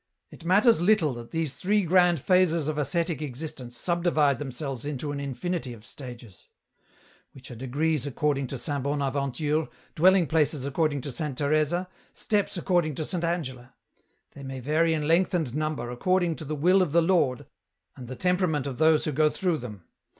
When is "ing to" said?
16.23-16.45